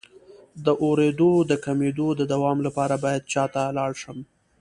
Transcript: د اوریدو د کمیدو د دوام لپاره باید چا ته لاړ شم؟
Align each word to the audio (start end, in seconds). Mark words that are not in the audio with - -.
د 0.65 0.67
اوریدو 0.83 1.31
د 1.49 1.51
کمیدو 1.65 2.07
د 2.19 2.21
دوام 2.33 2.57
لپاره 2.67 2.95
باید 3.03 3.29
چا 3.33 3.43
ته 3.53 3.61
لاړ 3.77 3.91
شم؟ 4.01 4.17